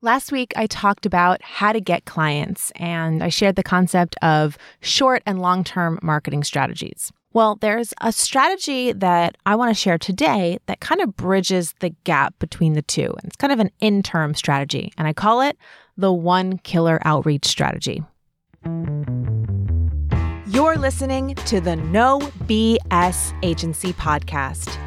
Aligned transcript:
Last 0.00 0.30
week, 0.30 0.52
I 0.54 0.68
talked 0.68 1.06
about 1.06 1.42
how 1.42 1.72
to 1.72 1.80
get 1.80 2.04
clients 2.04 2.70
and 2.76 3.20
I 3.20 3.30
shared 3.30 3.56
the 3.56 3.64
concept 3.64 4.14
of 4.22 4.56
short 4.80 5.24
and 5.26 5.40
long 5.40 5.64
term 5.64 5.98
marketing 6.02 6.44
strategies. 6.44 7.10
Well, 7.32 7.56
there's 7.56 7.92
a 8.00 8.12
strategy 8.12 8.92
that 8.92 9.36
I 9.44 9.56
want 9.56 9.70
to 9.70 9.74
share 9.74 9.98
today 9.98 10.58
that 10.66 10.78
kind 10.78 11.00
of 11.00 11.16
bridges 11.16 11.74
the 11.80 11.90
gap 12.04 12.38
between 12.38 12.74
the 12.74 12.82
two. 12.82 13.06
And 13.06 13.24
it's 13.24 13.34
kind 13.34 13.52
of 13.52 13.58
an 13.58 13.72
interim 13.80 14.34
strategy, 14.34 14.92
and 14.96 15.08
I 15.08 15.12
call 15.12 15.40
it 15.40 15.58
the 15.96 16.12
one 16.12 16.58
killer 16.58 17.00
outreach 17.04 17.46
strategy. 17.46 18.04
You're 20.46 20.76
listening 20.76 21.34
to 21.34 21.60
the 21.60 21.74
No 21.74 22.20
BS 22.46 23.36
Agency 23.42 23.92
podcast 23.94 24.78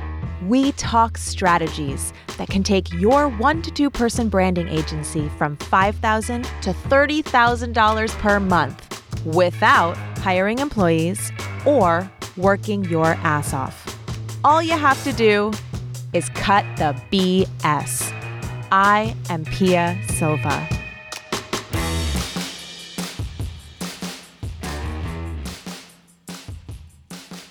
we 0.41 0.71
talk 0.73 1.17
strategies 1.17 2.13
that 2.37 2.49
can 2.49 2.63
take 2.63 2.91
your 2.93 3.29
one 3.29 3.61
to 3.61 3.71
two 3.71 3.89
person 3.89 4.29
branding 4.29 4.67
agency 4.67 5.29
from 5.37 5.55
5,000 5.57 6.43
to 6.43 6.73
$30,000 6.73 8.19
per 8.19 8.39
month 8.39 9.25
without 9.25 9.95
hiring 10.17 10.59
employees 10.59 11.31
or 11.65 12.09
working 12.37 12.83
your 12.85 13.07
ass 13.23 13.53
off. 13.53 13.87
All 14.43 14.61
you 14.61 14.77
have 14.77 15.01
to 15.03 15.13
do 15.13 15.51
is 16.13 16.29
cut 16.29 16.65
the 16.77 16.99
BS. 17.11 18.11
I 18.71 19.15
am 19.29 19.45
Pia 19.45 19.97
Silva. 20.07 20.67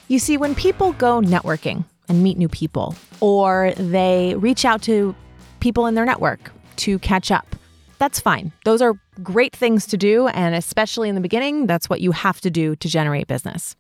You 0.09 0.19
see, 0.19 0.37
when 0.37 0.57
people 0.57 0.93
go 0.95 1.21
networking, 1.21 1.85
and 2.11 2.25
meet 2.25 2.37
new 2.37 2.49
people, 2.49 2.95
or 3.21 3.73
they 3.77 4.35
reach 4.37 4.65
out 4.65 4.83
to 4.83 5.15
people 5.61 5.87
in 5.87 5.95
their 5.95 6.05
network 6.05 6.51
to 6.75 6.99
catch 6.99 7.31
up. 7.31 7.57
That's 7.99 8.19
fine. 8.19 8.53
Those 8.65 8.83
are 8.83 8.95
great 9.23 9.55
things 9.55 9.87
to 9.87 9.97
do. 9.97 10.27
And 10.29 10.55
especially 10.55 11.09
in 11.09 11.15
the 11.15 11.21
beginning, 11.21 11.67
that's 11.67 11.89
what 11.89 12.01
you 12.01 12.11
have 12.11 12.41
to 12.41 12.51
do 12.51 12.75
to 12.77 12.89
generate 12.89 13.29
business. 13.29 13.77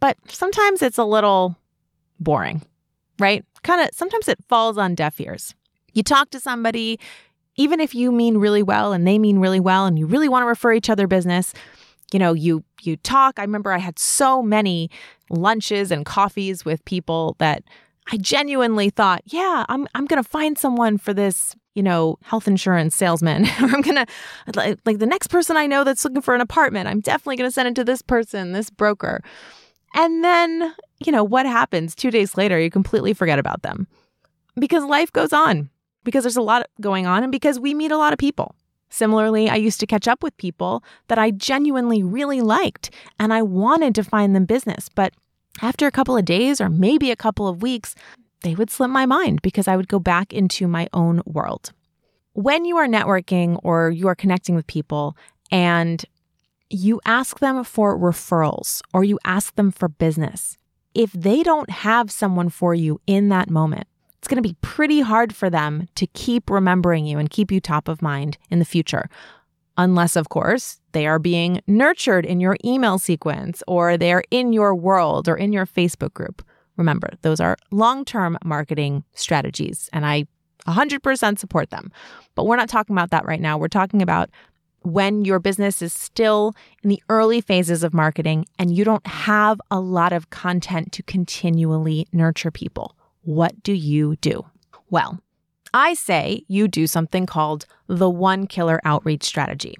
But 0.00 0.16
sometimes 0.28 0.82
it's 0.82 0.98
a 0.98 1.04
little 1.04 1.56
boring, 2.18 2.62
right? 3.20 3.44
Kind 3.62 3.82
of 3.82 3.90
sometimes 3.94 4.26
it 4.28 4.42
falls 4.48 4.76
on 4.76 4.96
deaf 4.96 5.20
ears. 5.20 5.54
You 5.92 6.02
talk 6.02 6.30
to 6.30 6.40
somebody, 6.40 6.98
even 7.54 7.78
if 7.78 7.94
you 7.94 8.10
mean 8.10 8.38
really 8.38 8.62
well 8.64 8.92
and 8.92 9.06
they 9.06 9.18
mean 9.18 9.38
really 9.38 9.60
well, 9.60 9.86
and 9.86 9.96
you 9.96 10.06
really 10.06 10.28
want 10.28 10.42
to 10.42 10.46
refer 10.46 10.72
each 10.72 10.90
other 10.90 11.06
business, 11.06 11.54
you 12.12 12.18
know, 12.18 12.32
you 12.32 12.64
you 12.82 12.96
talk. 12.96 13.38
I 13.38 13.42
remember 13.42 13.72
I 13.72 13.78
had 13.78 13.98
so 13.98 14.42
many 14.42 14.90
lunches 15.28 15.90
and 15.90 16.04
coffees 16.04 16.64
with 16.64 16.84
people 16.84 17.36
that 17.38 17.62
I 18.12 18.16
genuinely 18.16 18.90
thought, 18.90 19.22
yeah, 19.26 19.64
I'm 19.68 19.86
I'm 19.94 20.06
going 20.06 20.22
to 20.22 20.28
find 20.28 20.58
someone 20.58 20.98
for 20.98 21.14
this, 21.14 21.54
you 21.74 21.82
know, 21.82 22.18
health 22.22 22.48
insurance 22.48 22.96
salesman 22.96 23.46
I'm 23.58 23.82
to 23.82 24.06
like, 24.54 24.78
like 24.84 24.98
the 24.98 25.06
next 25.06 25.28
person 25.28 25.56
I 25.56 25.66
know 25.66 25.84
that's 25.84 26.04
looking 26.04 26.22
for 26.22 26.34
an 26.34 26.40
apartment, 26.40 26.88
I'm 26.88 27.00
definitely 27.00 27.36
to 27.48 27.52
send 27.52 27.68
it 27.68 27.74
to 27.76 27.84
this 27.84 28.02
person, 28.02 28.52
this 28.52 28.70
broker. 28.70 29.22
And 29.94 30.22
then, 30.22 30.74
you 31.04 31.10
know, 31.10 31.24
what 31.24 31.46
happens 31.46 31.94
2 31.94 32.10
days 32.10 32.36
later, 32.36 32.60
you 32.60 32.70
completely 32.70 33.12
forget 33.12 33.38
about 33.38 33.62
them. 33.62 33.86
Because 34.58 34.84
life 34.84 35.12
goes 35.12 35.32
on. 35.32 35.68
Because 36.04 36.24
there's 36.24 36.36
a 36.36 36.42
lot 36.42 36.66
going 36.80 37.06
on 37.06 37.22
and 37.22 37.30
because 37.30 37.60
we 37.60 37.74
meet 37.74 37.90
a 37.90 37.98
lot 37.98 38.12
of 38.12 38.18
people. 38.18 38.54
Similarly, 38.90 39.48
I 39.48 39.56
used 39.56 39.80
to 39.80 39.86
catch 39.86 40.08
up 40.08 40.22
with 40.22 40.36
people 40.36 40.82
that 41.08 41.18
I 41.18 41.30
genuinely 41.30 42.02
really 42.02 42.40
liked 42.40 42.90
and 43.18 43.32
I 43.32 43.42
wanted 43.42 43.94
to 43.94 44.04
find 44.04 44.34
them 44.34 44.44
business. 44.44 44.88
But 44.88 45.14
after 45.62 45.86
a 45.86 45.92
couple 45.92 46.16
of 46.16 46.24
days 46.24 46.60
or 46.60 46.68
maybe 46.68 47.10
a 47.10 47.16
couple 47.16 47.46
of 47.48 47.62
weeks, 47.62 47.94
they 48.42 48.54
would 48.54 48.70
slip 48.70 48.90
my 48.90 49.06
mind 49.06 49.42
because 49.42 49.68
I 49.68 49.76
would 49.76 49.88
go 49.88 49.98
back 49.98 50.32
into 50.32 50.66
my 50.66 50.88
own 50.92 51.22
world. 51.24 51.72
When 52.32 52.64
you 52.64 52.76
are 52.76 52.86
networking 52.86 53.58
or 53.62 53.90
you 53.90 54.08
are 54.08 54.14
connecting 54.14 54.54
with 54.54 54.66
people 54.66 55.16
and 55.50 56.04
you 56.68 57.00
ask 57.04 57.40
them 57.40 57.62
for 57.64 57.98
referrals 57.98 58.80
or 58.94 59.04
you 59.04 59.18
ask 59.24 59.54
them 59.56 59.70
for 59.70 59.88
business, 59.88 60.56
if 60.94 61.12
they 61.12 61.42
don't 61.42 61.70
have 61.70 62.10
someone 62.10 62.48
for 62.48 62.74
you 62.74 63.00
in 63.06 63.28
that 63.28 63.50
moment, 63.50 63.86
it's 64.20 64.28
going 64.28 64.42
to 64.42 64.46
be 64.46 64.56
pretty 64.60 65.00
hard 65.00 65.34
for 65.34 65.48
them 65.48 65.88
to 65.94 66.06
keep 66.08 66.50
remembering 66.50 67.06
you 67.06 67.18
and 67.18 67.30
keep 67.30 67.50
you 67.50 67.58
top 67.58 67.88
of 67.88 68.02
mind 68.02 68.36
in 68.50 68.58
the 68.58 68.66
future. 68.66 69.08
Unless, 69.78 70.14
of 70.14 70.28
course, 70.28 70.78
they 70.92 71.06
are 71.06 71.18
being 71.18 71.62
nurtured 71.66 72.26
in 72.26 72.38
your 72.38 72.58
email 72.62 72.98
sequence 72.98 73.62
or 73.66 73.96
they're 73.96 74.22
in 74.30 74.52
your 74.52 74.74
world 74.74 75.26
or 75.26 75.36
in 75.36 75.54
your 75.54 75.64
Facebook 75.64 76.12
group. 76.12 76.44
Remember, 76.76 77.08
those 77.22 77.40
are 77.40 77.56
long 77.70 78.04
term 78.04 78.36
marketing 78.44 79.04
strategies, 79.14 79.88
and 79.94 80.04
I 80.04 80.26
100% 80.66 81.38
support 81.38 81.70
them. 81.70 81.90
But 82.34 82.44
we're 82.44 82.56
not 82.56 82.68
talking 82.68 82.94
about 82.94 83.10
that 83.12 83.24
right 83.24 83.40
now. 83.40 83.56
We're 83.56 83.68
talking 83.68 84.02
about 84.02 84.28
when 84.82 85.24
your 85.24 85.38
business 85.38 85.80
is 85.80 85.94
still 85.94 86.54
in 86.82 86.90
the 86.90 87.02
early 87.08 87.40
phases 87.40 87.82
of 87.82 87.94
marketing 87.94 88.44
and 88.58 88.76
you 88.76 88.84
don't 88.84 89.06
have 89.06 89.60
a 89.70 89.80
lot 89.80 90.12
of 90.12 90.28
content 90.28 90.92
to 90.92 91.02
continually 91.02 92.06
nurture 92.12 92.50
people. 92.50 92.94
What 93.22 93.62
do 93.62 93.72
you 93.72 94.16
do? 94.16 94.44
Well, 94.90 95.20
I 95.72 95.94
say 95.94 96.44
you 96.48 96.68
do 96.68 96.86
something 96.86 97.26
called 97.26 97.66
the 97.86 98.10
one 98.10 98.46
killer 98.46 98.80
outreach 98.84 99.22
strategy. 99.22 99.76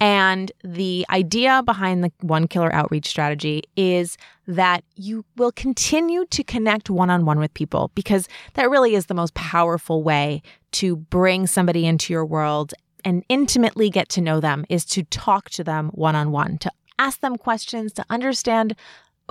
And 0.00 0.50
the 0.62 1.06
idea 1.08 1.62
behind 1.62 2.04
the 2.04 2.12
one 2.20 2.48
killer 2.48 2.74
outreach 2.74 3.06
strategy 3.06 3.62
is 3.76 4.18
that 4.46 4.84
you 4.96 5.24
will 5.36 5.52
continue 5.52 6.26
to 6.26 6.42
connect 6.42 6.90
one 6.90 7.10
on 7.10 7.24
one 7.24 7.38
with 7.38 7.54
people 7.54 7.90
because 7.94 8.28
that 8.54 8.68
really 8.68 8.96
is 8.96 9.06
the 9.06 9.14
most 9.14 9.34
powerful 9.34 10.02
way 10.02 10.42
to 10.72 10.96
bring 10.96 11.46
somebody 11.46 11.86
into 11.86 12.12
your 12.12 12.26
world 12.26 12.74
and 13.04 13.24
intimately 13.28 13.88
get 13.88 14.08
to 14.10 14.20
know 14.20 14.40
them 14.40 14.64
is 14.68 14.84
to 14.86 15.04
talk 15.04 15.48
to 15.50 15.64
them 15.64 15.90
one 15.90 16.16
on 16.16 16.32
one, 16.32 16.58
to 16.58 16.70
ask 16.98 17.20
them 17.20 17.36
questions, 17.36 17.92
to 17.92 18.04
understand 18.10 18.74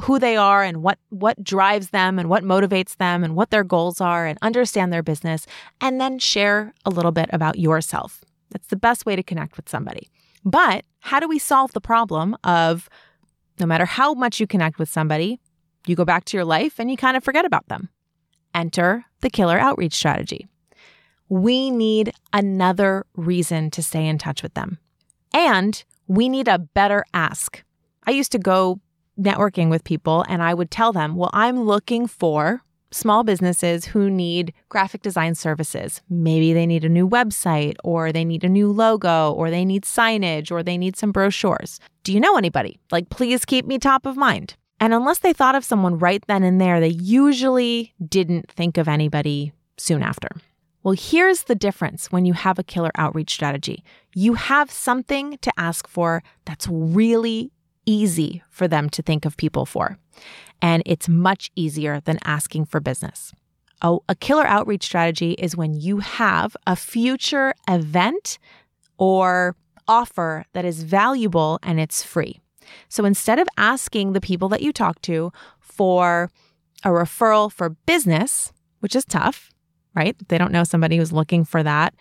who 0.01 0.17
they 0.19 0.35
are 0.35 0.63
and 0.63 0.81
what 0.81 0.97
what 1.09 1.43
drives 1.43 1.89
them 1.89 2.17
and 2.17 2.29
what 2.29 2.43
motivates 2.43 2.97
them 2.97 3.23
and 3.23 3.35
what 3.35 3.51
their 3.51 3.63
goals 3.63 4.01
are 4.01 4.25
and 4.25 4.39
understand 4.41 4.91
their 4.91 5.03
business 5.03 5.45
and 5.81 6.01
then 6.01 6.17
share 6.19 6.73
a 6.85 6.89
little 6.89 7.11
bit 7.11 7.29
about 7.31 7.59
yourself. 7.59 8.23
That's 8.49 8.67
the 8.67 8.75
best 8.75 9.05
way 9.05 9.15
to 9.15 9.23
connect 9.23 9.55
with 9.55 9.69
somebody. 9.69 10.09
But 10.43 10.85
how 10.99 11.19
do 11.19 11.27
we 11.27 11.39
solve 11.39 11.73
the 11.73 11.81
problem 11.81 12.35
of 12.43 12.89
no 13.59 13.65
matter 13.65 13.85
how 13.85 14.13
much 14.13 14.39
you 14.39 14.47
connect 14.47 14.79
with 14.79 14.89
somebody, 14.89 15.39
you 15.85 15.95
go 15.95 16.05
back 16.05 16.25
to 16.25 16.37
your 16.37 16.45
life 16.45 16.79
and 16.79 16.89
you 16.89 16.97
kind 16.97 17.15
of 17.15 17.23
forget 17.23 17.45
about 17.45 17.67
them? 17.67 17.89
Enter 18.53 19.05
the 19.21 19.29
killer 19.29 19.59
outreach 19.59 19.93
strategy. 19.93 20.47
We 21.29 21.71
need 21.71 22.11
another 22.31 23.05
reason 23.15 23.71
to 23.71 23.83
stay 23.83 24.05
in 24.07 24.17
touch 24.17 24.43
with 24.43 24.53
them. 24.53 24.79
And 25.33 25.83
we 26.07 26.29
need 26.29 26.47
a 26.47 26.59
better 26.59 27.05
ask. 27.13 27.63
I 28.05 28.11
used 28.11 28.31
to 28.33 28.39
go 28.39 28.79
networking 29.19 29.69
with 29.69 29.83
people 29.83 30.25
and 30.27 30.41
I 30.41 30.53
would 30.53 30.71
tell 30.71 30.93
them, 30.93 31.15
well, 31.15 31.29
I'm 31.33 31.63
looking 31.63 32.07
for 32.07 32.61
small 32.91 33.23
businesses 33.23 33.85
who 33.85 34.09
need 34.09 34.53
graphic 34.69 35.01
design 35.01 35.35
services. 35.35 36.01
Maybe 36.09 36.53
they 36.53 36.65
need 36.65 36.85
a 36.85 36.89
new 36.89 37.07
website 37.07 37.75
or 37.83 38.11
they 38.11 38.25
need 38.25 38.43
a 38.43 38.49
new 38.49 38.71
logo 38.71 39.31
or 39.31 39.49
they 39.49 39.65
need 39.65 39.83
signage 39.83 40.51
or 40.51 40.63
they 40.63 40.77
need 40.77 40.95
some 40.95 41.11
brochures. 41.11 41.79
Do 42.03 42.13
you 42.13 42.19
know 42.19 42.37
anybody? 42.37 42.79
Like, 42.91 43.09
please 43.09 43.45
keep 43.45 43.65
me 43.65 43.79
top 43.79 44.05
of 44.05 44.15
mind. 44.15 44.55
And 44.79 44.93
unless 44.93 45.19
they 45.19 45.33
thought 45.33 45.55
of 45.55 45.63
someone 45.63 45.97
right 45.97 46.23
then 46.27 46.43
and 46.43 46.59
there, 46.59 46.79
they 46.79 46.89
usually 46.89 47.93
didn't 48.05 48.51
think 48.51 48.77
of 48.77 48.87
anybody 48.87 49.53
soon 49.77 50.03
after. 50.03 50.29
Well, 50.83 50.95
here's 50.99 51.43
the 51.43 51.55
difference 51.55 52.11
when 52.11 52.25
you 52.25 52.33
have 52.33 52.59
a 52.59 52.63
killer 52.63 52.91
outreach 52.95 53.31
strategy. 53.31 53.85
You 54.13 54.33
have 54.33 54.69
something 54.69 55.37
to 55.37 55.51
ask 55.55 55.87
for 55.87 56.21
that's 56.43 56.67
really 56.67 57.52
easy 57.85 58.43
for 58.49 58.67
them 58.67 58.89
to 58.91 59.01
think 59.01 59.25
of 59.25 59.37
people 59.37 59.65
for. 59.65 59.97
And 60.61 60.83
it's 60.85 61.09
much 61.09 61.51
easier 61.55 61.99
than 61.99 62.19
asking 62.23 62.65
for 62.65 62.79
business. 62.79 63.33
Oh, 63.81 64.03
a 64.07 64.15
killer 64.15 64.47
outreach 64.47 64.83
strategy 64.83 65.33
is 65.33 65.57
when 65.57 65.73
you 65.73 65.99
have 65.99 66.55
a 66.65 66.75
future 66.75 67.53
event 67.67 68.39
or 68.97 69.55
offer 69.87 70.45
that 70.53 70.63
is 70.63 70.83
valuable 70.83 71.59
and 71.63 71.79
it's 71.79 72.01
free. 72.01 72.39
So 72.87 73.03
instead 73.03 73.39
of 73.39 73.47
asking 73.57 74.13
the 74.13 74.21
people 74.21 74.47
that 74.49 74.61
you 74.61 74.71
talk 74.71 75.01
to 75.03 75.33
for 75.59 76.31
a 76.83 76.89
referral 76.89 77.51
for 77.51 77.69
business, 77.69 78.53
which 78.79 78.95
is 78.95 79.05
tough, 79.05 79.51
right? 79.95 80.15
They 80.29 80.37
don't 80.37 80.51
know 80.51 80.63
somebody 80.63 80.97
who's 80.97 81.11
looking 81.11 81.43
for 81.43 81.63
that. 81.63 81.93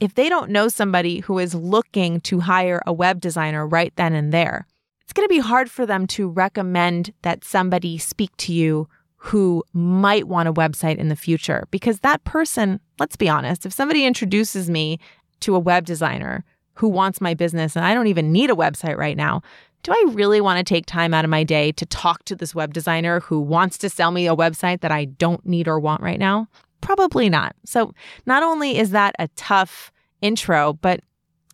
If 0.00 0.14
they 0.14 0.28
don't 0.28 0.50
know 0.50 0.68
somebody 0.68 1.20
who 1.20 1.38
is 1.38 1.54
looking 1.54 2.20
to 2.22 2.40
hire 2.40 2.82
a 2.86 2.92
web 2.92 3.20
designer 3.20 3.66
right 3.66 3.92
then 3.96 4.14
and 4.14 4.32
there, 4.32 4.66
it's 5.06 5.12
going 5.12 5.24
to 5.24 5.32
be 5.32 5.38
hard 5.38 5.70
for 5.70 5.86
them 5.86 6.08
to 6.08 6.28
recommend 6.28 7.12
that 7.22 7.44
somebody 7.44 7.96
speak 7.96 8.36
to 8.38 8.52
you 8.52 8.88
who 9.18 9.62
might 9.72 10.26
want 10.26 10.48
a 10.48 10.52
website 10.52 10.96
in 10.96 11.08
the 11.08 11.14
future 11.14 11.68
because 11.70 12.00
that 12.00 12.24
person, 12.24 12.80
let's 12.98 13.14
be 13.14 13.28
honest, 13.28 13.64
if 13.64 13.72
somebody 13.72 14.04
introduces 14.04 14.68
me 14.68 14.98
to 15.38 15.54
a 15.54 15.60
web 15.60 15.84
designer 15.86 16.44
who 16.74 16.88
wants 16.88 17.20
my 17.20 17.34
business 17.34 17.76
and 17.76 17.84
I 17.84 17.94
don't 17.94 18.08
even 18.08 18.32
need 18.32 18.50
a 18.50 18.54
website 18.54 18.96
right 18.96 19.16
now, 19.16 19.42
do 19.84 19.92
I 19.92 20.06
really 20.08 20.40
want 20.40 20.58
to 20.58 20.64
take 20.64 20.86
time 20.86 21.14
out 21.14 21.24
of 21.24 21.30
my 21.30 21.44
day 21.44 21.70
to 21.70 21.86
talk 21.86 22.24
to 22.24 22.34
this 22.34 22.52
web 22.52 22.74
designer 22.74 23.20
who 23.20 23.40
wants 23.40 23.78
to 23.78 23.88
sell 23.88 24.10
me 24.10 24.26
a 24.26 24.34
website 24.34 24.80
that 24.80 24.90
I 24.90 25.04
don't 25.04 25.46
need 25.46 25.68
or 25.68 25.78
want 25.78 26.02
right 26.02 26.18
now? 26.18 26.48
Probably 26.80 27.30
not. 27.30 27.54
So, 27.64 27.94
not 28.26 28.42
only 28.42 28.76
is 28.76 28.90
that 28.90 29.14
a 29.20 29.28
tough 29.36 29.92
intro, 30.20 30.72
but 30.72 30.98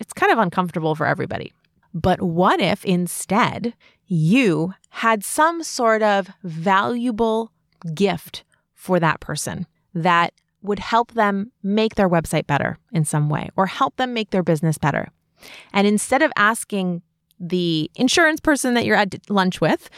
it's 0.00 0.14
kind 0.14 0.32
of 0.32 0.38
uncomfortable 0.38 0.94
for 0.94 1.06
everybody. 1.06 1.52
But 1.94 2.22
what 2.22 2.60
if 2.60 2.84
instead 2.84 3.74
you 4.06 4.74
had 4.90 5.24
some 5.24 5.62
sort 5.62 6.02
of 6.02 6.30
valuable 6.42 7.52
gift 7.94 8.44
for 8.74 9.00
that 9.00 9.20
person 9.20 9.66
that 9.94 10.32
would 10.62 10.78
help 10.78 11.12
them 11.12 11.50
make 11.62 11.96
their 11.96 12.08
website 12.08 12.46
better 12.46 12.78
in 12.92 13.04
some 13.04 13.28
way 13.28 13.50
or 13.56 13.66
help 13.66 13.96
them 13.96 14.14
make 14.14 14.30
their 14.30 14.42
business 14.42 14.78
better? 14.78 15.08
And 15.72 15.86
instead 15.86 16.22
of 16.22 16.32
asking 16.36 17.02
the 17.40 17.90
insurance 17.96 18.40
person 18.40 18.74
that 18.74 18.84
you're 18.84 18.96
at 18.96 19.28
lunch 19.28 19.60
with, 19.60 19.90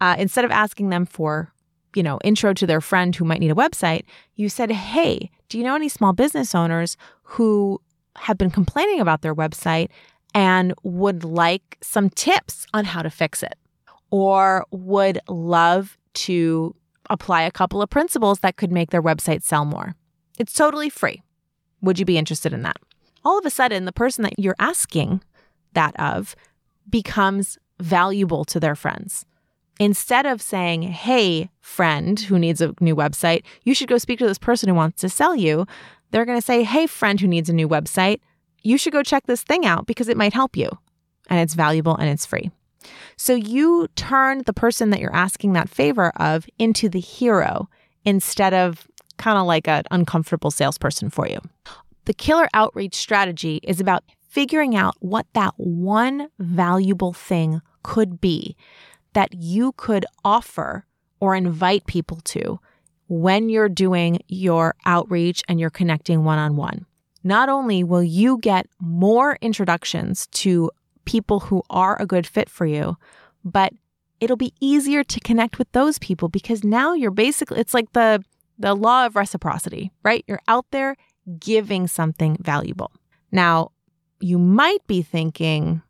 uh, 0.00 0.14
instead 0.18 0.44
of 0.44 0.50
asking 0.50 0.90
them 0.90 1.04
for, 1.04 1.52
you 1.94 2.02
know, 2.02 2.18
intro 2.22 2.54
to 2.54 2.66
their 2.66 2.80
friend 2.80 3.14
who 3.14 3.24
might 3.24 3.40
need 3.40 3.50
a 3.50 3.56
website, 3.56 4.04
you 4.36 4.48
said, 4.48 4.70
Hey, 4.70 5.30
do 5.48 5.58
you 5.58 5.64
know 5.64 5.74
any 5.74 5.88
small 5.88 6.12
business 6.12 6.54
owners 6.54 6.96
who 7.22 7.80
have 8.16 8.38
been 8.38 8.50
complaining 8.50 9.00
about 9.00 9.22
their 9.22 9.34
website 9.34 9.88
and 10.34 10.74
would 10.82 11.24
like 11.24 11.78
some 11.82 12.10
tips 12.10 12.66
on 12.72 12.84
how 12.84 13.02
to 13.02 13.10
fix 13.10 13.42
it? 13.42 13.54
Or 14.10 14.66
would 14.70 15.18
love 15.28 15.96
to 16.14 16.74
apply 17.10 17.42
a 17.42 17.50
couple 17.50 17.82
of 17.82 17.90
principles 17.90 18.40
that 18.40 18.56
could 18.56 18.72
make 18.72 18.90
their 18.90 19.02
website 19.02 19.42
sell 19.42 19.64
more? 19.64 19.94
It's 20.38 20.54
totally 20.54 20.90
free. 20.90 21.22
Would 21.80 21.98
you 21.98 22.04
be 22.04 22.18
interested 22.18 22.52
in 22.52 22.62
that? 22.62 22.76
All 23.24 23.38
of 23.38 23.46
a 23.46 23.50
sudden, 23.50 23.84
the 23.84 23.92
person 23.92 24.22
that 24.24 24.38
you're 24.38 24.56
asking 24.58 25.22
that 25.74 25.98
of 25.98 26.34
becomes 26.88 27.58
valuable 27.80 28.44
to 28.46 28.60
their 28.60 28.74
friends. 28.74 29.24
Instead 29.80 30.26
of 30.26 30.42
saying, 30.42 30.82
hey, 30.82 31.50
friend 31.60 32.20
who 32.20 32.38
needs 32.38 32.60
a 32.60 32.74
new 32.80 32.94
website, 32.94 33.42
you 33.64 33.74
should 33.74 33.88
go 33.88 33.98
speak 33.98 34.18
to 34.18 34.26
this 34.26 34.38
person 34.38 34.68
who 34.68 34.74
wants 34.74 35.00
to 35.00 35.08
sell 35.08 35.34
you, 35.34 35.66
they're 36.10 36.26
going 36.26 36.38
to 36.38 36.44
say, 36.44 36.62
hey, 36.62 36.86
friend 36.86 37.20
who 37.20 37.26
needs 37.26 37.48
a 37.48 37.54
new 37.54 37.68
website, 37.68 38.20
you 38.62 38.78
should 38.78 38.92
go 38.92 39.02
check 39.02 39.26
this 39.26 39.42
thing 39.42 39.66
out 39.66 39.86
because 39.86 40.08
it 40.08 40.16
might 40.16 40.32
help 40.32 40.56
you. 40.56 40.70
And 41.28 41.40
it's 41.40 41.54
valuable 41.54 41.96
and 41.96 42.08
it's 42.08 42.26
free. 42.26 42.50
So 43.16 43.34
you 43.34 43.88
turn 43.94 44.42
the 44.44 44.52
person 44.52 44.90
that 44.90 45.00
you're 45.00 45.14
asking 45.14 45.52
that 45.52 45.68
favor 45.68 46.10
of 46.16 46.46
into 46.58 46.88
the 46.88 47.00
hero 47.00 47.68
instead 48.04 48.52
of 48.52 48.88
kind 49.18 49.38
of 49.38 49.46
like 49.46 49.68
an 49.68 49.84
uncomfortable 49.90 50.50
salesperson 50.50 51.10
for 51.10 51.28
you. 51.28 51.38
The 52.06 52.14
killer 52.14 52.48
outreach 52.54 52.96
strategy 52.96 53.60
is 53.62 53.80
about 53.80 54.02
figuring 54.28 54.74
out 54.74 54.96
what 55.00 55.26
that 55.34 55.54
one 55.56 56.28
valuable 56.38 57.12
thing 57.12 57.60
could 57.82 58.20
be 58.20 58.56
that 59.12 59.34
you 59.34 59.72
could 59.72 60.06
offer 60.24 60.86
or 61.20 61.36
invite 61.36 61.86
people 61.86 62.18
to 62.24 62.58
when 63.08 63.48
you're 63.48 63.68
doing 63.68 64.20
your 64.26 64.74
outreach 64.86 65.42
and 65.46 65.60
you're 65.60 65.70
connecting 65.70 66.24
one 66.24 66.38
on 66.38 66.56
one. 66.56 66.86
Not 67.24 67.48
only 67.48 67.84
will 67.84 68.02
you 68.02 68.38
get 68.38 68.66
more 68.80 69.38
introductions 69.40 70.26
to 70.28 70.70
people 71.04 71.40
who 71.40 71.62
are 71.70 72.00
a 72.00 72.06
good 72.06 72.26
fit 72.26 72.48
for 72.48 72.66
you, 72.66 72.96
but 73.44 73.72
it'll 74.20 74.36
be 74.36 74.54
easier 74.60 75.02
to 75.02 75.20
connect 75.20 75.58
with 75.58 75.70
those 75.72 75.98
people 75.98 76.28
because 76.28 76.62
now 76.62 76.94
you're 76.94 77.10
basically 77.10 77.58
it's 77.58 77.74
like 77.74 77.92
the 77.92 78.22
the 78.58 78.74
law 78.74 79.06
of 79.06 79.16
reciprocity, 79.16 79.90
right? 80.04 80.24
You're 80.28 80.42
out 80.46 80.66
there 80.70 80.96
giving 81.38 81.86
something 81.88 82.36
valuable. 82.40 82.92
Now, 83.32 83.72
you 84.20 84.38
might 84.38 84.86
be 84.86 85.02
thinking, 85.02 85.82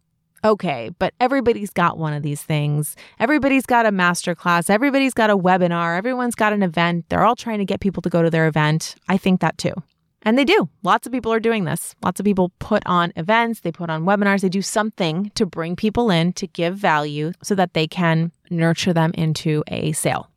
okay, 0.44 0.90
but 0.98 1.12
everybody's 1.20 1.70
got 1.70 1.98
one 1.98 2.12
of 2.14 2.22
these 2.22 2.42
things. 2.42 2.96
Everybody's 3.18 3.66
got 3.66 3.84
a 3.84 3.92
masterclass. 3.92 4.70
Everybody's 4.70 5.12
got 5.12 5.28
a 5.28 5.36
webinar. 5.36 5.96
Everyone's 5.98 6.34
got 6.34 6.52
an 6.52 6.62
event. 6.62 7.06
They're 7.08 7.24
all 7.24 7.36
trying 7.36 7.58
to 7.58 7.64
get 7.64 7.80
people 7.80 8.00
to 8.02 8.08
go 8.08 8.22
to 8.22 8.30
their 8.30 8.46
event. 8.46 8.94
I 9.08 9.18
think 9.18 9.40
that 9.40 9.58
too. 9.58 9.74
And 10.24 10.38
they 10.38 10.44
do. 10.44 10.68
Lots 10.82 11.06
of 11.06 11.12
people 11.12 11.32
are 11.32 11.40
doing 11.40 11.64
this. 11.64 11.94
Lots 12.02 12.20
of 12.20 12.24
people 12.24 12.52
put 12.58 12.82
on 12.86 13.12
events, 13.16 13.60
they 13.60 13.72
put 13.72 13.90
on 13.90 14.04
webinars, 14.04 14.42
they 14.42 14.48
do 14.48 14.62
something 14.62 15.30
to 15.34 15.44
bring 15.44 15.74
people 15.74 16.10
in 16.10 16.32
to 16.34 16.46
give 16.46 16.76
value 16.76 17.32
so 17.42 17.54
that 17.56 17.74
they 17.74 17.88
can 17.88 18.30
nurture 18.50 18.92
them 18.92 19.10
into 19.14 19.64
a 19.68 19.92
sale. 19.92 20.30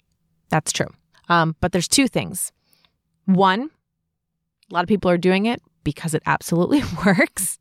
That's 0.49 0.71
true. 0.71 0.87
Um, 1.29 1.55
but 1.59 1.71
there's 1.71 1.87
two 1.87 2.07
things. 2.07 2.51
One, 3.25 3.69
a 4.69 4.73
lot 4.73 4.83
of 4.83 4.87
people 4.87 5.11
are 5.11 5.17
doing 5.17 5.45
it 5.45 5.61
because 5.83 6.13
it 6.13 6.23
absolutely 6.25 6.83
works. 7.05 7.59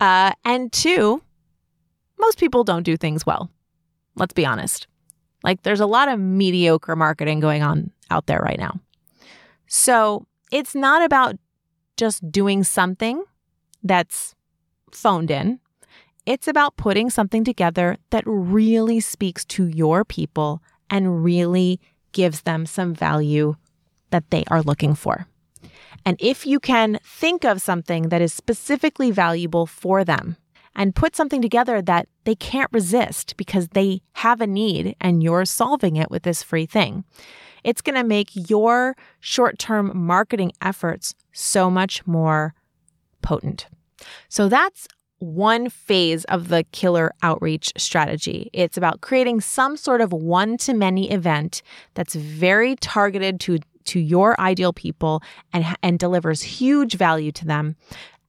Uh, 0.00 0.32
and 0.44 0.72
two, 0.72 1.22
most 2.18 2.38
people 2.38 2.64
don't 2.64 2.82
do 2.84 2.96
things 2.96 3.26
well. 3.26 3.50
Let's 4.14 4.34
be 4.34 4.46
honest. 4.46 4.86
Like 5.44 5.62
there's 5.62 5.80
a 5.80 5.86
lot 5.86 6.08
of 6.08 6.18
mediocre 6.18 6.96
marketing 6.96 7.40
going 7.40 7.62
on 7.62 7.90
out 8.10 8.26
there 8.26 8.40
right 8.40 8.58
now. 8.58 8.80
So 9.66 10.26
it's 10.50 10.74
not 10.74 11.02
about 11.02 11.36
just 11.98 12.32
doing 12.32 12.64
something 12.64 13.22
that's 13.82 14.34
phoned 14.90 15.30
in. 15.30 15.60
It's 16.24 16.48
about 16.48 16.76
putting 16.76 17.10
something 17.10 17.44
together 17.44 17.96
that 18.10 18.24
really 18.26 19.00
speaks 19.00 19.44
to 19.46 19.66
your 19.66 20.04
people 20.04 20.62
and 20.88 21.22
really 21.22 21.80
gives 22.12 22.42
them 22.42 22.64
some 22.64 22.94
value 22.94 23.56
that 24.10 24.30
they 24.30 24.44
are 24.48 24.62
looking 24.62 24.94
for. 24.94 25.26
And 26.04 26.16
if 26.20 26.46
you 26.46 26.60
can 26.60 26.98
think 27.04 27.44
of 27.44 27.60
something 27.60 28.08
that 28.08 28.22
is 28.22 28.32
specifically 28.32 29.10
valuable 29.10 29.66
for 29.66 30.04
them 30.04 30.36
and 30.74 30.94
put 30.94 31.16
something 31.16 31.42
together 31.42 31.82
that 31.82 32.08
they 32.24 32.34
can't 32.34 32.72
resist 32.72 33.36
because 33.36 33.68
they 33.68 34.00
have 34.12 34.40
a 34.40 34.46
need 34.46 34.96
and 35.00 35.22
you're 35.22 35.44
solving 35.44 35.96
it 35.96 36.10
with 36.10 36.22
this 36.22 36.42
free 36.42 36.66
thing, 36.66 37.04
it's 37.64 37.80
going 37.80 37.96
to 37.96 38.04
make 38.04 38.30
your 38.50 38.96
short 39.20 39.58
term 39.58 39.92
marketing 39.94 40.52
efforts 40.62 41.14
so 41.32 41.70
much 41.70 42.06
more 42.06 42.54
potent. 43.22 43.66
So 44.28 44.48
that's 44.48 44.86
one 45.18 45.68
phase 45.68 46.24
of 46.24 46.48
the 46.48 46.64
killer 46.70 47.12
outreach 47.22 47.72
strategy. 47.76 48.50
It's 48.52 48.76
about 48.76 49.00
creating 49.00 49.40
some 49.40 49.76
sort 49.76 50.00
of 50.00 50.12
one 50.12 50.56
to 50.58 50.74
many 50.74 51.10
event 51.10 51.62
that's 51.94 52.14
very 52.14 52.76
targeted 52.76 53.40
to 53.40 53.58
to 53.84 54.00
your 54.00 54.38
ideal 54.38 54.74
people 54.74 55.22
and, 55.52 55.64
and 55.82 55.98
delivers 55.98 56.42
huge 56.42 56.94
value 56.94 57.32
to 57.32 57.46
them. 57.46 57.74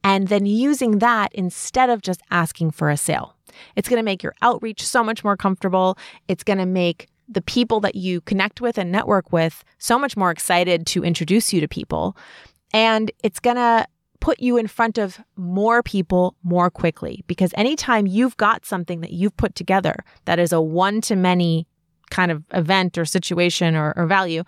And 0.06 0.30
then 0.30 0.46
using 0.46 1.00
that 1.00 1.34
instead 1.36 1.90
of 1.90 2.02
just 2.02 2.22
asking 2.32 2.72
for 2.72 2.90
a 2.90 2.96
sale. 2.96 3.36
It's 3.76 3.90
going 3.90 4.00
to 4.00 4.06
make 4.06 4.24
your 4.24 4.36
outreach 4.42 4.86
so 4.86 5.04
much 5.04 5.22
more 5.22 5.36
comfortable. 5.36 5.98
It's 6.30 6.46
going 6.46 6.60
to 6.60 6.66
make 6.66 7.08
the 7.30 7.42
people 7.42 7.80
that 7.82 7.96
you 7.96 8.22
connect 8.22 8.60
with 8.60 8.78
and 8.78 8.92
network 8.92 9.32
with 9.32 9.64
so 9.78 10.00
much 10.00 10.18
more 10.18 10.32
excited 10.32 10.86
to 10.88 11.04
introduce 11.04 11.54
you 11.54 11.62
to 11.62 11.68
people. 11.68 12.18
And 12.74 13.12
it's 13.24 13.40
going 13.40 13.56
to 13.56 13.88
put 14.20 14.40
you 14.40 14.58
in 14.58 14.68
front 14.68 14.98
of 14.98 15.20
more 15.38 15.82
people 15.82 16.36
more 16.44 16.70
quickly 16.70 17.24
because 17.28 17.54
anytime 17.56 18.06
you've 18.06 18.36
got 18.38 18.66
something 18.66 19.02
that 19.02 19.12
you've 19.12 19.38
put 19.38 19.56
together 19.56 19.96
that 20.26 20.40
is 20.40 20.52
a 20.52 20.60
one 20.60 21.02
to 21.02 21.16
many 21.16 21.68
kind 22.10 22.32
of 22.32 22.44
event 22.54 22.98
or 22.98 23.06
situation 23.06 23.76
or, 23.76 23.94
or 23.96 24.06
value, 24.06 24.44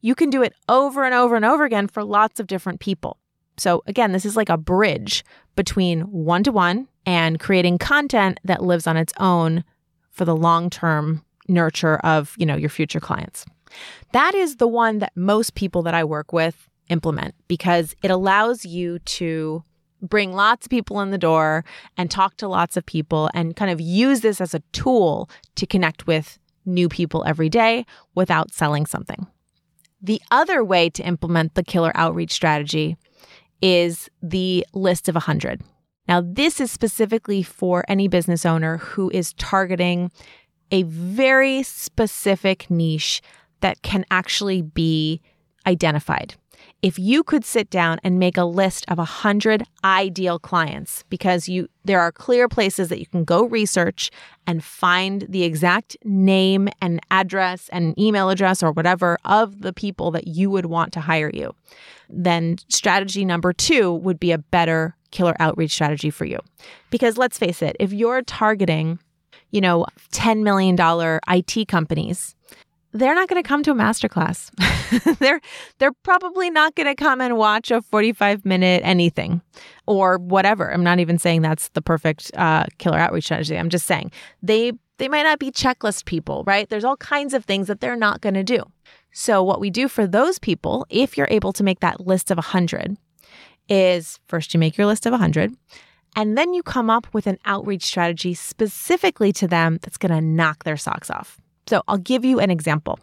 you 0.00 0.14
can 0.14 0.28
do 0.28 0.42
it 0.42 0.52
over 0.68 1.04
and 1.04 1.14
over 1.14 1.36
and 1.36 1.44
over 1.44 1.64
again 1.64 1.86
for 1.86 2.04
lots 2.04 2.38
of 2.38 2.46
different 2.46 2.80
people. 2.80 3.18
So, 3.56 3.82
again, 3.86 4.12
this 4.12 4.26
is 4.26 4.36
like 4.36 4.48
a 4.48 4.56
bridge 4.56 5.24
between 5.54 6.02
one 6.02 6.42
to 6.42 6.52
one 6.52 6.88
and 7.06 7.38
creating 7.38 7.78
content 7.78 8.40
that 8.44 8.62
lives 8.62 8.86
on 8.86 8.96
its 8.96 9.12
own 9.18 9.64
for 10.10 10.24
the 10.24 10.36
long 10.36 10.70
term 10.70 11.24
nurture 11.48 11.96
of, 11.98 12.34
you 12.38 12.46
know, 12.46 12.56
your 12.56 12.70
future 12.70 13.00
clients. 13.00 13.44
That 14.12 14.34
is 14.34 14.56
the 14.56 14.68
one 14.68 14.98
that 14.98 15.12
most 15.16 15.54
people 15.54 15.82
that 15.82 15.94
I 15.94 16.04
work 16.04 16.32
with 16.32 16.68
implement 16.88 17.34
because 17.48 17.94
it 18.02 18.10
allows 18.10 18.64
you 18.64 18.98
to 19.00 19.64
bring 20.02 20.32
lots 20.32 20.66
of 20.66 20.70
people 20.70 21.00
in 21.00 21.10
the 21.10 21.18
door 21.18 21.64
and 21.96 22.10
talk 22.10 22.36
to 22.36 22.48
lots 22.48 22.76
of 22.76 22.84
people 22.84 23.30
and 23.34 23.56
kind 23.56 23.70
of 23.70 23.80
use 23.80 24.20
this 24.20 24.40
as 24.40 24.54
a 24.54 24.62
tool 24.72 25.30
to 25.56 25.66
connect 25.66 26.06
with 26.06 26.38
new 26.66 26.88
people 26.88 27.24
every 27.26 27.48
day 27.48 27.86
without 28.14 28.52
selling 28.52 28.86
something. 28.86 29.26
The 30.02 30.20
other 30.30 30.62
way 30.62 30.90
to 30.90 31.06
implement 31.06 31.54
the 31.54 31.62
killer 31.62 31.92
outreach 31.94 32.32
strategy 32.32 32.96
is 33.62 34.10
the 34.22 34.66
list 34.74 35.08
of 35.08 35.14
100. 35.14 35.62
Now, 36.06 36.20
this 36.20 36.60
is 36.60 36.70
specifically 36.70 37.42
for 37.42 37.84
any 37.88 38.08
business 38.08 38.44
owner 38.44 38.76
who 38.76 39.10
is 39.10 39.32
targeting 39.34 40.10
a 40.70 40.82
very 40.84 41.62
specific 41.62 42.70
niche 42.70 43.22
that 43.60 43.82
can 43.82 44.04
actually 44.10 44.62
be 44.62 45.20
identified. 45.66 46.34
If 46.82 46.98
you 46.98 47.22
could 47.22 47.44
sit 47.44 47.70
down 47.70 47.98
and 48.04 48.18
make 48.18 48.36
a 48.36 48.44
list 48.44 48.84
of 48.88 48.98
100 48.98 49.64
ideal 49.84 50.38
clients 50.38 51.04
because 51.08 51.48
you 51.48 51.68
there 51.84 52.00
are 52.00 52.12
clear 52.12 52.48
places 52.48 52.88
that 52.88 53.00
you 53.00 53.06
can 53.06 53.24
go 53.24 53.44
research 53.44 54.10
and 54.46 54.62
find 54.62 55.26
the 55.28 55.44
exact 55.44 55.96
name 56.04 56.68
and 56.80 57.00
address 57.10 57.68
and 57.70 57.98
email 57.98 58.30
address 58.30 58.62
or 58.62 58.72
whatever 58.72 59.18
of 59.24 59.62
the 59.62 59.72
people 59.72 60.10
that 60.10 60.26
you 60.26 60.50
would 60.50 60.66
want 60.66 60.92
to 60.92 61.00
hire 61.00 61.30
you 61.32 61.54
then 62.08 62.56
strategy 62.68 63.24
number 63.24 63.52
2 63.52 63.92
would 63.92 64.20
be 64.20 64.32
a 64.32 64.38
better 64.38 64.96
killer 65.10 65.34
outreach 65.38 65.72
strategy 65.72 66.10
for 66.10 66.24
you. 66.24 66.38
Because 66.90 67.16
let's 67.16 67.38
face 67.38 67.62
it 67.62 67.76
if 67.80 67.92
you're 67.92 68.22
targeting 68.22 68.98
you 69.54 69.60
know 69.60 69.86
10 70.10 70.42
million 70.42 70.76
dollar 70.76 71.20
IT 71.28 71.68
companies 71.68 72.34
they're 72.94 73.14
not 73.14 73.28
going 73.28 73.42
to 73.42 73.46
come 73.46 73.64
to 73.64 73.72
a 73.72 73.74
masterclass. 73.74 74.52
they're 75.18 75.40
they're 75.78 75.92
probably 76.04 76.48
not 76.48 76.76
going 76.76 76.86
to 76.86 76.94
come 76.94 77.20
and 77.20 77.36
watch 77.36 77.72
a 77.72 77.82
45 77.82 78.44
minute 78.44 78.82
anything 78.84 79.42
or 79.86 80.18
whatever. 80.18 80.72
I'm 80.72 80.84
not 80.84 81.00
even 81.00 81.18
saying 81.18 81.42
that's 81.42 81.70
the 81.70 81.82
perfect 81.82 82.30
uh, 82.36 82.66
killer 82.78 82.98
outreach 82.98 83.24
strategy. 83.24 83.58
I'm 83.58 83.68
just 83.68 83.86
saying 83.86 84.12
they 84.42 84.72
they 84.98 85.08
might 85.08 85.24
not 85.24 85.40
be 85.40 85.50
checklist 85.50 86.04
people, 86.04 86.44
right? 86.46 86.68
There's 86.68 86.84
all 86.84 86.96
kinds 86.98 87.34
of 87.34 87.44
things 87.44 87.66
that 87.66 87.80
they're 87.80 87.96
not 87.96 88.20
going 88.20 88.34
to 88.34 88.44
do. 88.44 88.62
So 89.12 89.42
what 89.42 89.60
we 89.60 89.70
do 89.70 89.88
for 89.88 90.06
those 90.06 90.38
people, 90.38 90.86
if 90.88 91.16
you're 91.16 91.28
able 91.30 91.52
to 91.54 91.64
make 91.64 91.80
that 91.80 92.06
list 92.06 92.30
of 92.30 92.36
100, 92.36 92.96
is 93.68 94.20
first 94.28 94.54
you 94.54 94.60
make 94.60 94.76
your 94.78 94.86
list 94.86 95.04
of 95.04 95.10
100 95.10 95.52
and 96.16 96.38
then 96.38 96.54
you 96.54 96.62
come 96.62 96.90
up 96.90 97.06
with 97.12 97.26
an 97.26 97.38
outreach 97.44 97.84
strategy 97.84 98.34
specifically 98.34 99.32
to 99.34 99.48
them 99.48 99.78
that's 99.82 99.96
going 99.96 100.12
to 100.12 100.20
knock 100.20 100.64
their 100.64 100.76
socks 100.76 101.10
off. 101.10 101.38
So 101.66 101.82
I'll 101.88 101.98
give 101.98 102.24
you 102.24 102.40
an 102.40 102.50
example. 102.50 102.98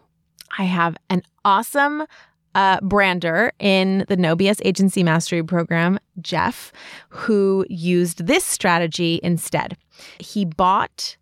I 0.58 0.64
have 0.64 0.98
an 1.10 1.24
awesome 1.44 2.06
uh, 2.54 2.80
brander 2.82 3.54
in 3.60 4.06
the 4.08 4.18
No 4.18 4.36
BS 4.36 4.62
Agency 4.66 5.04
Mastery 5.04 5.44
Program, 5.44 6.00
Jeff, 6.20 6.72
who 7.10 7.66
used 7.70 8.28
this 8.28 8.44
strategy 8.44 9.20
instead. 9.24 9.78
He 10.20 10.46
bought 10.46 11.18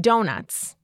donuts. 0.00 0.76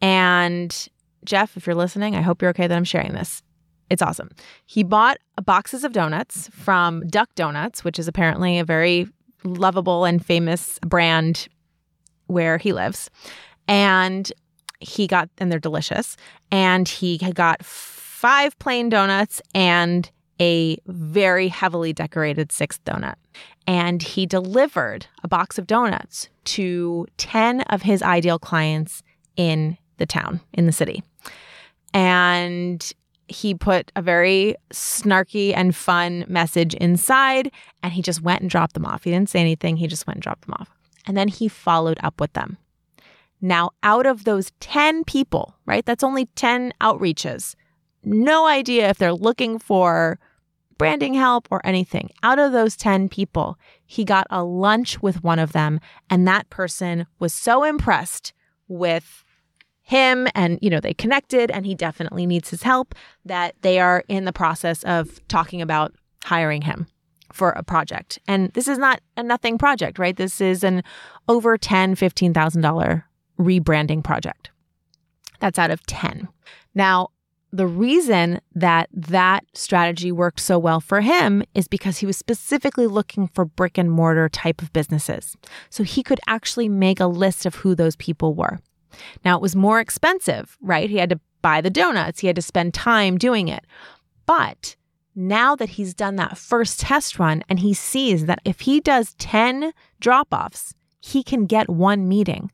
And 0.00 0.88
Jeff, 1.24 1.56
if 1.56 1.66
you're 1.66 1.74
listening, 1.74 2.16
I 2.16 2.22
hope 2.22 2.40
you're 2.40 2.50
okay 2.50 2.66
that 2.66 2.76
I'm 2.76 2.84
sharing 2.84 3.12
this. 3.12 3.42
It's 3.90 4.02
awesome. 4.02 4.30
He 4.66 4.84
bought 4.84 5.18
boxes 5.44 5.84
of 5.84 5.92
donuts 5.92 6.48
from 6.52 7.06
Duck 7.08 7.34
Donuts, 7.34 7.84
which 7.84 7.98
is 7.98 8.06
apparently 8.06 8.58
a 8.58 8.64
very 8.64 9.08
lovable 9.44 10.04
and 10.04 10.24
famous 10.24 10.78
brand 10.80 11.48
where 12.26 12.58
he 12.58 12.72
lives. 12.72 13.10
And 13.68 14.30
he 14.80 15.06
got, 15.06 15.28
and 15.38 15.50
they're 15.50 15.58
delicious. 15.58 16.16
And 16.50 16.88
he 16.88 17.18
had 17.18 17.34
got 17.34 17.64
five 17.64 18.58
plain 18.58 18.88
donuts 18.88 19.40
and 19.54 20.10
a 20.40 20.78
very 20.86 21.48
heavily 21.48 21.92
decorated 21.92 22.50
sixth 22.50 22.82
donut. 22.84 23.16
And 23.66 24.02
he 24.02 24.26
delivered 24.26 25.06
a 25.22 25.28
box 25.28 25.58
of 25.58 25.66
donuts 25.66 26.28
to 26.44 27.06
10 27.18 27.60
of 27.62 27.82
his 27.82 28.02
ideal 28.02 28.38
clients 28.38 29.02
in 29.36 29.76
the 29.98 30.06
town, 30.06 30.40
in 30.54 30.66
the 30.66 30.72
city. 30.72 31.02
And 31.92 32.90
he 33.30 33.54
put 33.54 33.92
a 33.94 34.02
very 34.02 34.56
snarky 34.72 35.54
and 35.54 35.74
fun 35.74 36.24
message 36.28 36.74
inside 36.74 37.52
and 37.82 37.92
he 37.92 38.02
just 38.02 38.22
went 38.22 38.40
and 38.40 38.50
dropped 38.50 38.74
them 38.74 38.84
off. 38.84 39.04
He 39.04 39.10
didn't 39.10 39.30
say 39.30 39.40
anything, 39.40 39.76
he 39.76 39.86
just 39.86 40.06
went 40.06 40.16
and 40.16 40.22
dropped 40.22 40.46
them 40.46 40.56
off. 40.58 40.68
And 41.06 41.16
then 41.16 41.28
he 41.28 41.48
followed 41.48 41.98
up 42.02 42.20
with 42.20 42.32
them. 42.32 42.58
Now, 43.40 43.70
out 43.82 44.04
of 44.04 44.24
those 44.24 44.50
10 44.60 45.04
people, 45.04 45.54
right, 45.64 45.86
that's 45.86 46.04
only 46.04 46.26
10 46.34 46.74
outreaches. 46.80 47.54
No 48.04 48.46
idea 48.46 48.90
if 48.90 48.98
they're 48.98 49.14
looking 49.14 49.58
for 49.58 50.18
branding 50.76 51.14
help 51.14 51.46
or 51.50 51.60
anything. 51.64 52.10
Out 52.22 52.38
of 52.38 52.52
those 52.52 52.76
10 52.76 53.08
people, 53.08 53.58
he 53.86 54.04
got 54.04 54.26
a 54.30 54.42
lunch 54.42 55.00
with 55.02 55.22
one 55.22 55.38
of 55.38 55.52
them, 55.52 55.78
and 56.08 56.26
that 56.26 56.50
person 56.50 57.06
was 57.18 57.32
so 57.32 57.64
impressed 57.64 58.32
with 58.66 59.24
him 59.90 60.28
and 60.34 60.58
you 60.62 60.70
know 60.70 60.80
they 60.80 60.94
connected 60.94 61.50
and 61.50 61.66
he 61.66 61.74
definitely 61.74 62.26
needs 62.26 62.50
his 62.50 62.62
help 62.62 62.94
that 63.24 63.54
they 63.62 63.78
are 63.78 64.04
in 64.08 64.24
the 64.24 64.32
process 64.32 64.82
of 64.84 65.26
talking 65.28 65.60
about 65.60 65.92
hiring 66.24 66.62
him 66.62 66.86
for 67.32 67.50
a 67.50 67.62
project 67.62 68.18
and 68.26 68.52
this 68.52 68.66
is 68.66 68.78
not 68.78 69.00
a 69.16 69.22
nothing 69.22 69.58
project 69.58 69.98
right 69.98 70.16
this 70.16 70.40
is 70.40 70.64
an 70.64 70.82
over 71.28 71.56
10 71.56 71.94
$15000 71.94 73.04
rebranding 73.40 74.04
project. 74.04 74.50
That's 75.40 75.58
out 75.58 75.70
of 75.70 75.84
10. 75.86 76.28
Now, 76.74 77.08
the 77.52 77.66
reason 77.66 78.40
that 78.54 78.88
that 78.92 79.44
strategy 79.54 80.12
worked 80.12 80.38
so 80.38 80.56
well 80.56 80.80
for 80.80 81.00
him 81.00 81.42
is 81.52 81.66
because 81.66 81.98
he 81.98 82.06
was 82.06 82.16
specifically 82.16 82.86
looking 82.86 83.26
for 83.26 83.44
brick 83.44 83.76
and 83.76 83.90
mortar 83.90 84.28
type 84.28 84.62
of 84.62 84.72
businesses. 84.72 85.36
So 85.68 85.82
he 85.82 86.04
could 86.04 86.20
actually 86.28 86.68
make 86.68 87.00
a 87.00 87.06
list 87.06 87.46
of 87.46 87.56
who 87.56 87.74
those 87.74 87.96
people 87.96 88.34
were. 88.34 88.60
Now, 89.24 89.36
it 89.36 89.42
was 89.42 89.56
more 89.56 89.80
expensive, 89.80 90.56
right? 90.60 90.90
He 90.90 90.96
had 90.96 91.10
to 91.10 91.20
buy 91.42 91.60
the 91.60 91.70
donuts, 91.70 92.20
he 92.20 92.26
had 92.26 92.36
to 92.36 92.42
spend 92.42 92.74
time 92.74 93.16
doing 93.16 93.48
it. 93.48 93.64
But 94.26 94.76
now 95.14 95.56
that 95.56 95.70
he's 95.70 95.94
done 95.94 96.16
that 96.16 96.38
first 96.38 96.80
test 96.80 97.18
run 97.18 97.42
and 97.48 97.60
he 97.60 97.74
sees 97.74 98.26
that 98.26 98.40
if 98.44 98.60
he 98.60 98.80
does 98.80 99.14
10 99.14 99.72
drop 100.00 100.28
offs, 100.32 100.74
he 101.00 101.22
can 101.22 101.46
get 101.46 101.68
one 101.68 102.08
meeting. 102.08 102.50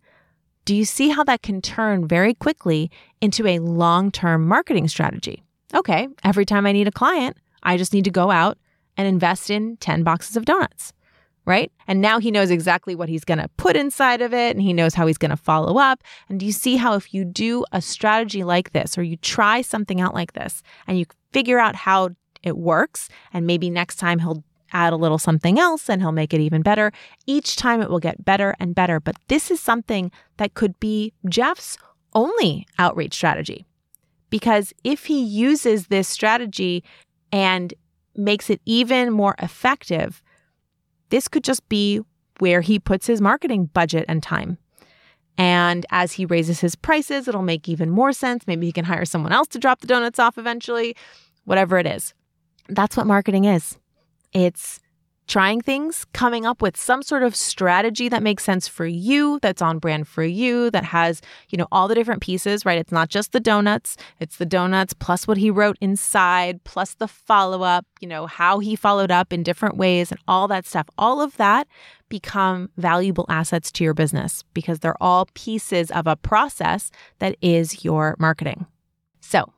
Do 0.64 0.74
you 0.74 0.84
see 0.84 1.10
how 1.10 1.22
that 1.24 1.42
can 1.42 1.62
turn 1.62 2.08
very 2.08 2.34
quickly 2.34 2.90
into 3.20 3.46
a 3.46 3.60
long 3.60 4.10
term 4.10 4.46
marketing 4.46 4.88
strategy? 4.88 5.42
Okay, 5.74 6.08
every 6.24 6.44
time 6.44 6.66
I 6.66 6.72
need 6.72 6.88
a 6.88 6.92
client, 6.92 7.36
I 7.62 7.76
just 7.76 7.92
need 7.92 8.04
to 8.04 8.10
go 8.10 8.30
out 8.30 8.58
and 8.96 9.06
invest 9.06 9.50
in 9.50 9.76
10 9.78 10.02
boxes 10.02 10.36
of 10.36 10.44
donuts, 10.44 10.92
right? 11.46 11.72
And 11.86 12.00
now 12.00 12.18
he 12.18 12.30
knows 12.30 12.50
exactly 12.50 12.94
what 12.94 13.08
he's 13.08 13.24
going 13.24 13.38
to 13.38 13.48
put 13.56 13.76
inside 13.76 14.20
of 14.20 14.34
it 14.34 14.56
and 14.56 14.60
he 14.60 14.72
knows 14.72 14.94
how 14.94 15.06
he's 15.06 15.16
going 15.16 15.30
to 15.30 15.36
follow 15.36 15.78
up. 15.78 16.02
And 16.28 16.40
do 16.40 16.44
you 16.44 16.52
see 16.52 16.76
how 16.76 16.94
if 16.94 17.14
you 17.14 17.24
do 17.24 17.64
a 17.72 17.80
strategy 17.80 18.44
like 18.44 18.72
this 18.72 18.98
or 18.98 19.02
you 19.02 19.16
try 19.16 19.62
something 19.62 20.00
out 20.00 20.12
like 20.12 20.32
this 20.32 20.62
and 20.86 20.98
you 20.98 21.06
figure 21.32 21.58
out 21.58 21.76
how 21.76 22.10
it 22.42 22.58
works 22.58 23.08
and 23.32 23.46
maybe 23.46 23.70
next 23.70 23.96
time 23.96 24.18
he'll 24.18 24.44
add 24.72 24.92
a 24.92 24.96
little 24.96 25.18
something 25.18 25.58
else 25.58 25.88
and 25.88 26.02
he'll 26.02 26.12
make 26.12 26.34
it 26.34 26.40
even 26.40 26.62
better. 26.62 26.92
Each 27.26 27.54
time 27.54 27.80
it 27.80 27.88
will 27.88 28.00
get 28.00 28.24
better 28.24 28.54
and 28.58 28.74
better. 28.74 28.98
But 28.98 29.16
this 29.28 29.50
is 29.50 29.60
something 29.60 30.10
that 30.38 30.54
could 30.54 30.78
be 30.80 31.12
Jeff's 31.28 31.78
only 32.12 32.66
outreach 32.78 33.14
strategy. 33.14 33.64
Because 34.28 34.72
if 34.82 35.06
he 35.06 35.22
uses 35.22 35.86
this 35.86 36.08
strategy 36.08 36.82
and 37.30 37.72
makes 38.16 38.50
it 38.50 38.60
even 38.64 39.12
more 39.12 39.36
effective, 39.38 40.22
this 41.10 41.28
could 41.28 41.44
just 41.44 41.68
be 41.68 42.00
where 42.38 42.60
he 42.60 42.78
puts 42.78 43.06
his 43.06 43.20
marketing 43.20 43.66
budget 43.66 44.04
and 44.08 44.22
time. 44.22 44.58
And 45.38 45.84
as 45.90 46.12
he 46.12 46.24
raises 46.24 46.60
his 46.60 46.74
prices, 46.74 47.28
it'll 47.28 47.42
make 47.42 47.68
even 47.68 47.90
more 47.90 48.12
sense. 48.12 48.46
Maybe 48.46 48.66
he 48.66 48.72
can 48.72 48.84
hire 48.84 49.04
someone 49.04 49.32
else 49.32 49.48
to 49.48 49.58
drop 49.58 49.80
the 49.80 49.86
donuts 49.86 50.18
off 50.18 50.38
eventually, 50.38 50.96
whatever 51.44 51.78
it 51.78 51.86
is. 51.86 52.14
That's 52.68 52.96
what 52.96 53.06
marketing 53.06 53.44
is. 53.44 53.78
It's 54.32 54.80
trying 55.26 55.60
things, 55.60 56.06
coming 56.12 56.46
up 56.46 56.62
with 56.62 56.76
some 56.76 57.02
sort 57.02 57.22
of 57.22 57.34
strategy 57.34 58.08
that 58.08 58.22
makes 58.22 58.44
sense 58.44 58.68
for 58.68 58.86
you, 58.86 59.38
that's 59.42 59.62
on 59.62 59.78
brand 59.78 60.06
for 60.06 60.22
you, 60.22 60.70
that 60.70 60.84
has, 60.84 61.20
you 61.48 61.58
know, 61.58 61.66
all 61.72 61.88
the 61.88 61.94
different 61.94 62.22
pieces, 62.22 62.64
right? 62.64 62.78
It's 62.78 62.92
not 62.92 63.08
just 63.08 63.32
the 63.32 63.40
donuts, 63.40 63.96
it's 64.20 64.36
the 64.36 64.46
donuts 64.46 64.94
plus 64.94 65.26
what 65.26 65.36
he 65.36 65.50
wrote 65.50 65.76
inside, 65.80 66.62
plus 66.64 66.94
the 66.94 67.08
follow 67.08 67.62
up, 67.62 67.86
you 68.00 68.08
know, 68.08 68.26
how 68.26 68.60
he 68.60 68.76
followed 68.76 69.10
up 69.10 69.32
in 69.32 69.42
different 69.42 69.76
ways 69.76 70.10
and 70.10 70.20
all 70.28 70.48
that 70.48 70.66
stuff. 70.66 70.86
All 70.96 71.20
of 71.20 71.36
that 71.36 71.66
become 72.08 72.70
valuable 72.76 73.26
assets 73.28 73.72
to 73.72 73.84
your 73.84 73.94
business 73.94 74.44
because 74.54 74.78
they're 74.78 75.02
all 75.02 75.28
pieces 75.34 75.90
of 75.90 76.06
a 76.06 76.16
process 76.16 76.90
that 77.18 77.36
is 77.42 77.84
your 77.84 78.14
marketing. 78.18 78.66
So, 79.20 79.52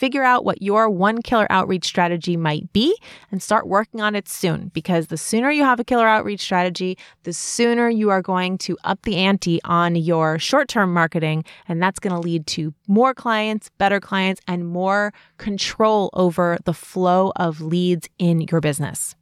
Figure 0.00 0.22
out 0.24 0.46
what 0.46 0.62
your 0.62 0.88
one 0.88 1.20
killer 1.20 1.46
outreach 1.50 1.84
strategy 1.84 2.34
might 2.34 2.72
be 2.72 2.96
and 3.30 3.42
start 3.42 3.68
working 3.68 4.00
on 4.00 4.16
it 4.16 4.30
soon 4.30 4.70
because 4.72 5.08
the 5.08 5.18
sooner 5.18 5.50
you 5.50 5.62
have 5.62 5.78
a 5.78 5.84
killer 5.84 6.08
outreach 6.08 6.40
strategy, 6.40 6.96
the 7.24 7.34
sooner 7.34 7.90
you 7.90 8.08
are 8.08 8.22
going 8.22 8.56
to 8.56 8.78
up 8.82 9.02
the 9.02 9.16
ante 9.16 9.60
on 9.62 9.96
your 9.96 10.38
short 10.38 10.68
term 10.68 10.94
marketing. 10.94 11.44
And 11.68 11.82
that's 11.82 11.98
going 11.98 12.14
to 12.14 12.18
lead 12.18 12.46
to 12.46 12.72
more 12.88 13.12
clients, 13.12 13.68
better 13.76 14.00
clients, 14.00 14.40
and 14.48 14.66
more 14.66 15.12
control 15.36 16.08
over 16.14 16.56
the 16.64 16.72
flow 16.72 17.30
of 17.36 17.60
leads 17.60 18.08
in 18.18 18.40
your 18.40 18.62
business. 18.62 19.14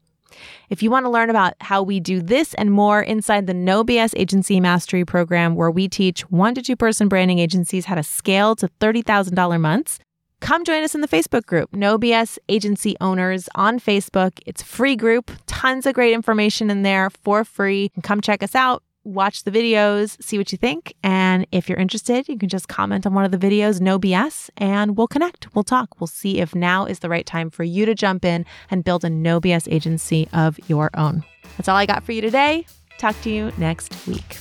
If 0.71 0.81
you 0.81 0.93
want 0.93 1.07
to 1.07 1.11
learn 1.11 1.29
about 1.29 1.55
how 1.61 1.83
we 1.83 1.99
do 1.99 2.23
this 2.23 2.55
and 2.55 2.71
more 2.71 3.03
inside 3.03 3.49
the 3.49 3.55
No 3.55 3.83
BS 3.83 4.13
Agency 4.17 4.61
Mastery 4.61 5.05
Program, 5.05 5.57
where 5.57 5.73
we 5.73 5.89
teach 5.89 6.21
one 6.31 6.55
to 6.55 6.63
two 6.63 6.77
person 6.77 7.09
branding 7.09 7.41
agencies 7.41 7.87
how 7.87 7.97
to 7.97 8.05
scale 8.05 8.55
to 8.55 8.69
$30,000 8.81 9.61
months, 9.61 9.99
Come 10.41 10.65
join 10.65 10.83
us 10.83 10.95
in 10.95 11.01
the 11.01 11.09
Facebook 11.09 11.47
group, 11.47 11.75
No 11.75 11.99
BS 11.99 12.39
Agency 12.49 12.97
Owners 13.01 13.49
on 13.55 13.79
Facebook. 13.81 14.39
It's 14.47 14.63
a 14.63 14.65
free 14.65 14.97
group, 14.97 15.31
tons 15.47 15.85
of 15.85 15.95
great 15.95 16.15
information 16.15 16.71
in 16.71 16.83
there 16.83 17.11
for 17.11 17.45
free. 17.45 17.91
Come 18.03 18.21
check 18.21 18.43
us 18.43 18.55
out, 18.55 18.83
watch 19.05 19.45
the 19.45 19.51
videos, 19.51 20.21
see 20.23 20.39
what 20.39 20.53
you 20.53 20.59
think. 20.59 20.95
And 21.03 21.47
if 21.51 21.69
you're 21.69 21.79
interested, 21.79 22.29
you 22.29 22.39
can 22.39 22.49
just 22.49 22.69
comment 22.69 23.07
on 23.07 23.15
one 23.15 23.25
of 23.25 23.31
the 23.33 23.39
videos, 23.39 23.81
No 23.81 23.99
BS, 23.99 24.49
and 24.57 24.97
we'll 24.97 25.09
connect. 25.09 25.55
We'll 25.55 25.65
talk. 25.65 26.01
We'll 26.01 26.07
see 26.07 26.39
if 26.39 26.55
now 26.55 26.85
is 26.87 27.01
the 27.01 27.09
right 27.09 27.27
time 27.27 27.51
for 27.51 27.65
you 27.65 27.85
to 27.85 27.95
jump 27.95 28.25
in 28.25 28.47
and 28.71 28.85
build 28.85 29.05
a 29.05 29.11
No 29.11 29.41
BS 29.41 29.71
agency 29.71 30.29
of 30.33 30.59
your 30.69 30.91
own. 30.95 31.25
That's 31.57 31.69
all 31.69 31.77
I 31.77 31.87
got 31.87 32.05
for 32.05 32.13
you 32.13 32.21
today. 32.21 32.65
Talk 32.99 33.21
to 33.23 33.31
you 33.31 33.53
next 33.59 34.07
week. 34.07 34.39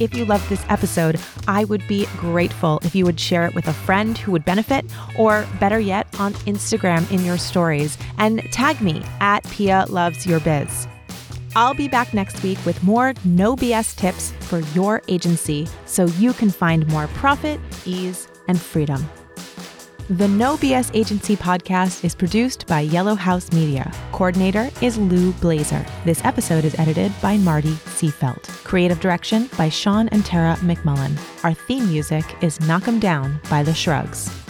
If 0.00 0.14
you 0.14 0.24
loved 0.24 0.48
this 0.48 0.64
episode, 0.68 1.20
I 1.46 1.64
would 1.64 1.86
be 1.86 2.06
grateful 2.16 2.80
if 2.82 2.94
you 2.94 3.04
would 3.04 3.20
share 3.20 3.46
it 3.46 3.54
with 3.54 3.68
a 3.68 3.72
friend 3.72 4.16
who 4.16 4.32
would 4.32 4.44
benefit, 4.44 4.84
or 5.18 5.46
better 5.60 5.78
yet, 5.78 6.08
on 6.18 6.34
Instagram 6.44 7.10
in 7.12 7.24
your 7.24 7.38
stories 7.38 7.96
and 8.18 8.42
tag 8.52 8.80
me 8.80 9.02
at 9.20 9.44
Pia 9.50 9.86
Loves 9.88 10.26
Your 10.26 10.40
Biz. 10.40 10.88
I'll 11.54 11.74
be 11.74 11.88
back 11.88 12.14
next 12.14 12.42
week 12.42 12.58
with 12.64 12.82
more 12.82 13.12
no 13.24 13.54
BS 13.54 13.94
tips 13.94 14.32
for 14.40 14.60
your 14.74 15.02
agency 15.08 15.68
so 15.84 16.06
you 16.06 16.32
can 16.32 16.50
find 16.50 16.86
more 16.88 17.06
profit, 17.08 17.60
ease, 17.84 18.28
and 18.48 18.60
freedom. 18.60 19.06
The 20.10 20.26
No 20.28 20.56
BS 20.56 20.90
Agency 20.94 21.36
podcast 21.36 22.04
is 22.04 22.14
produced 22.14 22.66
by 22.66 22.80
Yellow 22.80 23.14
House 23.14 23.52
Media. 23.52 23.90
Coordinator 24.10 24.68
is 24.80 24.98
Lou 24.98 25.32
Blazer. 25.34 25.86
This 26.04 26.22
episode 26.24 26.64
is 26.64 26.78
edited 26.78 27.12
by 27.22 27.36
Marty 27.38 27.72
Seafelt. 27.96 28.42
Creative 28.64 28.98
direction 29.00 29.48
by 29.56 29.68
Sean 29.68 30.08
and 30.08 30.24
Tara 30.24 30.56
McMullin. 30.56 31.16
Our 31.44 31.54
theme 31.54 31.88
music 31.88 32.24
is 32.42 32.60
Knock 32.60 32.88
'em 32.88 32.98
Down 32.98 33.40
by 33.48 33.62
The 33.62 33.74
Shrugs. 33.74 34.41